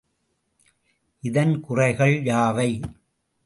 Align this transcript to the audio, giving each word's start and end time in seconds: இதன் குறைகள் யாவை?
இதன் 1.23 1.53
குறைகள் 1.61 2.15
யாவை? 2.23 2.69